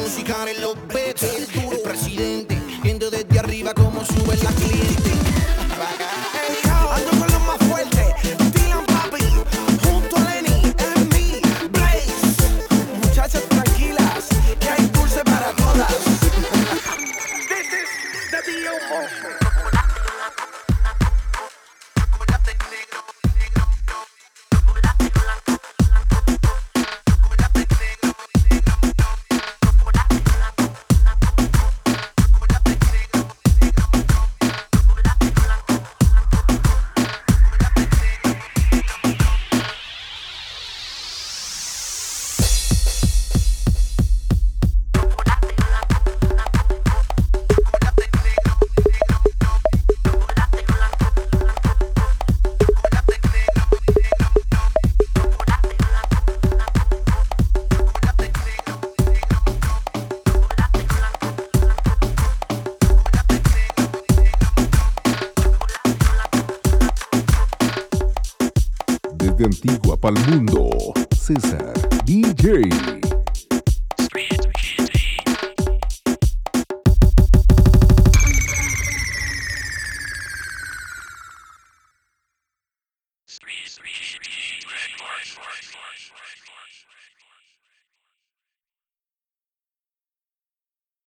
fijar 0.00 0.48
en 0.48 0.60
los 0.60 0.74
betes. 0.88 1.48
El 1.54 1.80
presidente, 1.80 2.58
viendo 2.82 3.10
desde 3.10 3.38
arriba 3.38 3.72
cómo 3.74 4.04
suben 4.04 4.38
las 4.42 4.54
clientes. 4.54 5.12
Ando 6.92 7.31
Antigua 69.44 69.96
para 69.96 70.20
el 70.20 70.28
mundo, 70.28 70.70
César 71.16 71.72
DJ. 72.04 72.68